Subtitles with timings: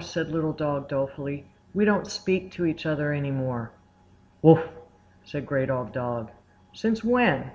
[0.00, 1.44] said Little Dog dolefully.
[1.74, 3.72] "We don't speak to each other any more."
[4.40, 4.66] "Wuff!"
[5.22, 6.30] said Great Old Dog.
[6.72, 7.50] "Since when?"